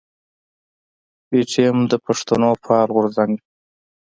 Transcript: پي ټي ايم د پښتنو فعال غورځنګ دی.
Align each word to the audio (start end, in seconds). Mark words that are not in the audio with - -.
پي 1.27 1.39
ټي 1.49 1.59
ايم 1.65 1.77
د 1.91 1.93
پښتنو 2.05 2.49
فعال 2.63 2.89
غورځنګ 2.95 3.31
دی. 3.41 3.45